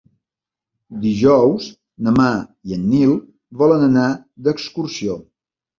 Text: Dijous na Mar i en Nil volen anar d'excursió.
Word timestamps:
Dijous 1.03 1.67
na 2.07 2.15
Mar 2.21 2.33
i 2.71 2.75
en 2.81 2.91
Nil 2.95 3.15
volen 3.63 3.89
anar 3.93 4.11
d'excursió. 4.49 5.25